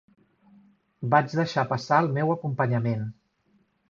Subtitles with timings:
[1.15, 3.07] Vaig deixar passar el meu acompanyament